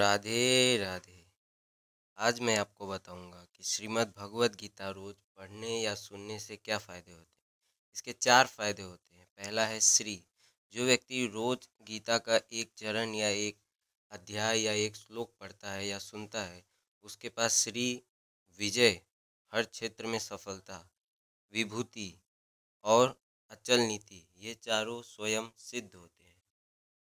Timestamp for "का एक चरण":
12.18-13.14